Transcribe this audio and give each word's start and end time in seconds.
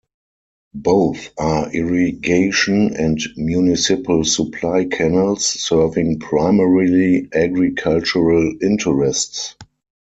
Both 0.73 1.29
are 1.37 1.71
irrigation 1.71 2.95
and 2.95 3.19
municipal 3.37 4.23
supply 4.25 4.85
canals 4.85 5.45
serving 5.45 6.17
primarily 6.17 7.27
agricultural 7.31 8.53
interests. 8.63 9.53